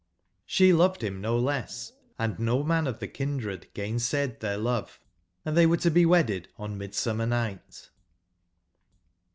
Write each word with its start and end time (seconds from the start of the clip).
She 0.47 0.73
loved 0.73 1.03
him 1.03 1.21
no 1.21 1.37
less, 1.37 1.91
and 2.17 2.39
no 2.39 2.63
man 2.63 2.87
of 2.87 2.97
the 2.97 3.07
kindred 3.07 3.67
gainsaid 3.75 4.39
their 4.39 4.57
love, 4.57 4.99
and 5.45 5.55
they 5.55 5.67
were 5.67 5.77
to 5.77 5.91
be 5.91 6.07
wedded 6.07 6.49
on 6.57 6.71
M 6.71 6.79
idsummer 6.79 7.27
Plight. 7.27 7.91